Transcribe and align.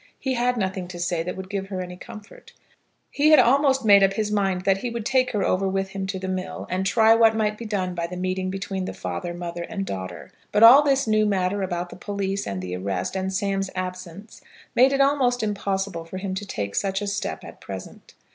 He 0.17 0.33
had 0.33 0.57
nothing 0.57 0.87
to 0.87 0.99
say 0.99 1.21
that 1.21 1.37
would 1.37 1.47
give 1.47 1.67
her 1.67 1.79
any 1.79 1.95
comfort. 1.95 2.53
He 3.11 3.29
had 3.29 3.37
almost 3.37 3.85
made 3.85 4.01
up 4.01 4.13
his 4.13 4.31
mind 4.31 4.61
that 4.61 4.79
he 4.79 4.89
would 4.89 5.05
take 5.05 5.29
her 5.29 5.43
over 5.43 5.67
with 5.67 5.89
him 5.89 6.07
to 6.07 6.17
the 6.17 6.27
mill, 6.27 6.65
and 6.71 6.87
try 6.87 7.13
what 7.13 7.35
might 7.35 7.55
be 7.55 7.65
done 7.65 7.93
by 7.93 8.07
the 8.07 8.17
meeting 8.17 8.49
between 8.49 8.85
the 8.85 8.95
father, 8.95 9.31
mother, 9.31 9.61
and 9.61 9.85
daughter, 9.85 10.31
but 10.51 10.63
all 10.63 10.81
this 10.81 11.05
new 11.05 11.27
matter 11.27 11.61
about 11.61 11.91
the 11.91 11.95
police 11.95 12.47
and 12.47 12.63
the 12.63 12.75
arrest, 12.75 13.15
and 13.15 13.31
Sam's 13.31 13.69
absence, 13.75 14.41
made 14.73 14.91
it 14.91 15.01
almost 15.01 15.43
impossible 15.43 16.03
for 16.05 16.17
him 16.17 16.33
to 16.33 16.47
take 16.47 16.73
such 16.73 17.03
a 17.03 17.05
step 17.05 17.43
at 17.43 17.61
present. 17.61 18.15